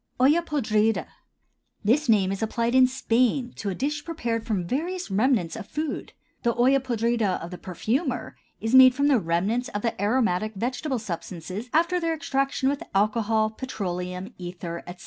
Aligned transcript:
OLLA 0.19 0.41
PODRIDA. 0.41 1.05
This 1.83 2.09
name 2.09 2.31
is 2.31 2.41
applied 2.41 2.73
in 2.73 2.87
Spain 2.87 3.53
to 3.57 3.69
a 3.69 3.75
dish 3.75 4.03
prepared 4.03 4.47
from 4.47 4.65
various 4.65 5.11
remnants 5.11 5.55
of 5.55 5.67
food. 5.67 6.13
The 6.41 6.55
olla 6.55 6.79
podrida 6.79 7.39
of 7.39 7.51
the 7.51 7.59
perfumer 7.59 8.35
is 8.59 8.73
made 8.73 8.95
from 8.95 9.09
the 9.09 9.19
remnants 9.19 9.69
of 9.69 9.83
the 9.83 9.93
aromatic 10.01 10.55
vegetable 10.55 10.97
substances 10.97 11.69
after 11.71 11.99
their 11.99 12.15
extraction 12.15 12.67
with 12.67 12.81
alcohol, 12.95 13.51
petroleum 13.51 14.33
ether, 14.39 14.79
etc. 14.87 14.99